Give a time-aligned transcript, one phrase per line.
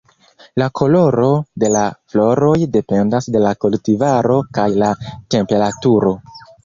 [0.59, 1.27] La koloro
[1.63, 4.91] de la floroj dependas de la kultivaro kaj la
[5.37, 6.17] temperaturo.